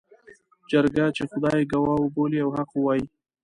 [0.71, 3.05] جرګه چې خدای ګواه وبولي او حق ووايي.